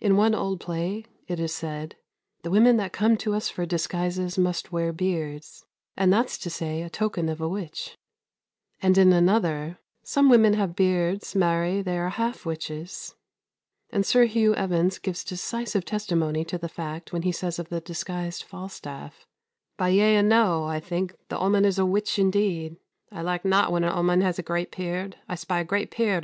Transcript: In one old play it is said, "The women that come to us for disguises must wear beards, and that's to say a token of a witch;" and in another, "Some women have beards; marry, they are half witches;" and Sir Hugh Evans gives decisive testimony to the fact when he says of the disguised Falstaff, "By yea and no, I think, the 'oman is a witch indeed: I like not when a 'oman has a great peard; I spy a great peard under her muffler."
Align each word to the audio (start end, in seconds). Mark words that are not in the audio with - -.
In 0.00 0.16
one 0.16 0.34
old 0.34 0.58
play 0.58 1.06
it 1.28 1.38
is 1.38 1.54
said, 1.54 1.94
"The 2.42 2.50
women 2.50 2.78
that 2.78 2.92
come 2.92 3.16
to 3.18 3.32
us 3.32 3.48
for 3.48 3.64
disguises 3.64 4.36
must 4.36 4.72
wear 4.72 4.92
beards, 4.92 5.64
and 5.96 6.12
that's 6.12 6.36
to 6.38 6.50
say 6.50 6.82
a 6.82 6.90
token 6.90 7.28
of 7.28 7.40
a 7.40 7.48
witch;" 7.48 7.96
and 8.80 8.98
in 8.98 9.12
another, 9.12 9.78
"Some 10.02 10.28
women 10.28 10.54
have 10.54 10.74
beards; 10.74 11.36
marry, 11.36 11.80
they 11.80 11.96
are 11.96 12.08
half 12.08 12.44
witches;" 12.44 13.14
and 13.90 14.04
Sir 14.04 14.24
Hugh 14.24 14.52
Evans 14.56 14.98
gives 14.98 15.22
decisive 15.22 15.84
testimony 15.84 16.44
to 16.46 16.58
the 16.58 16.68
fact 16.68 17.12
when 17.12 17.22
he 17.22 17.30
says 17.30 17.60
of 17.60 17.68
the 17.68 17.80
disguised 17.80 18.42
Falstaff, 18.42 19.28
"By 19.76 19.90
yea 19.90 20.16
and 20.16 20.28
no, 20.28 20.64
I 20.64 20.80
think, 20.80 21.14
the 21.28 21.38
'oman 21.38 21.64
is 21.64 21.78
a 21.78 21.86
witch 21.86 22.18
indeed: 22.18 22.78
I 23.12 23.22
like 23.22 23.44
not 23.44 23.70
when 23.70 23.84
a 23.84 23.94
'oman 23.96 24.22
has 24.22 24.40
a 24.40 24.42
great 24.42 24.72
peard; 24.72 25.18
I 25.28 25.36
spy 25.36 25.60
a 25.60 25.64
great 25.64 25.92
peard 25.92 26.00
under 26.00 26.06
her 26.06 26.14
muffler." 26.16 26.20